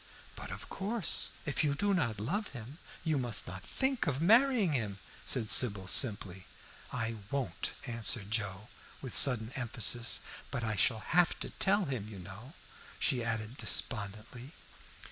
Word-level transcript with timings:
"But 0.35 0.49
of 0.49 0.67
course, 0.67 1.29
if 1.45 1.63
you 1.63 1.75
do 1.75 1.93
not 1.93 2.19
love 2.19 2.47
him, 2.57 2.79
you 3.03 3.19
must 3.19 3.47
not 3.47 3.61
think 3.61 4.07
of 4.07 4.19
marrying 4.19 4.73
him," 4.73 4.97
said 5.25 5.47
Sybil, 5.47 5.85
simply. 5.85 6.47
"I 6.91 7.17
won't," 7.29 7.73
answered 7.85 8.31
Joe, 8.31 8.69
with 9.03 9.13
sudden 9.13 9.51
emphasis. 9.53 10.21
"But 10.49 10.63
I 10.63 10.75
shall 10.75 11.01
have 11.01 11.39
to 11.41 11.51
tell 11.51 11.85
him, 11.85 12.07
you 12.07 12.17
know," 12.17 12.53
she 12.97 13.23
added 13.23 13.57
despondently. 13.57 14.53